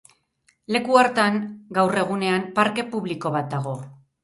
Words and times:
Leku 0.75 0.97
hartan, 1.01 1.37
gaur 1.77 1.99
egunean, 2.05 2.49
parke 2.59 2.89
publiko 2.97 3.35
bat 3.39 3.57
dago. 3.57 3.79